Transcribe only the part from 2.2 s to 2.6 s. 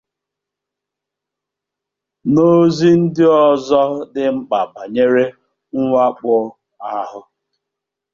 na